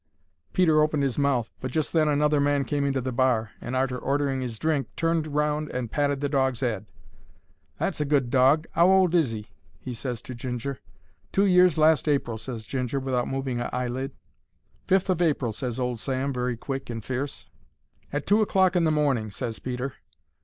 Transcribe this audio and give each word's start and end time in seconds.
Peter 0.51 0.81
opened 0.81 1.03
'is 1.03 1.19
mouth, 1.19 1.51
but 1.61 1.69
just 1.69 1.93
then 1.93 2.07
another 2.07 2.39
man 2.39 2.65
came 2.65 2.83
into 2.85 3.01
the 3.01 3.11
bar, 3.11 3.51
and, 3.61 3.75
arter 3.75 3.99
ordering 3.99 4.41
'is 4.41 4.57
drink, 4.57 4.87
turned 4.95 5.27
round 5.27 5.69
and 5.69 5.91
patted 5.91 6.21
the 6.21 6.27
dog's 6.27 6.63
'ead. 6.63 6.87
"That's 7.77 8.01
a 8.01 8.05
good 8.05 8.31
dog; 8.31 8.65
'ow 8.75 8.87
old 8.89 9.13
is 9.13 9.29
he?" 9.31 9.51
he 9.79 9.93
ses 9.93 10.23
to 10.23 10.33
Ginger. 10.33 10.79
"Two 11.31 11.45
years 11.45 11.77
last 11.77 12.07
April," 12.09 12.39
ses 12.39 12.65
Ginger, 12.65 12.99
without 12.99 13.27
moving 13.27 13.61
a 13.61 13.69
eyelid. 13.71 14.13
"Fifth 14.87 15.07
of 15.11 15.21
April," 15.21 15.53
ses 15.53 15.79
old 15.79 15.99
Sam, 15.99 16.33
very 16.33 16.57
quick 16.57 16.89
and 16.89 17.05
fierce. 17.05 17.45
"At 18.11 18.25
two 18.25 18.41
o'clock 18.41 18.75
in 18.75 18.85
the 18.85 18.89
morning," 18.91 19.29
ses 19.29 19.59
Peter. 19.59 19.93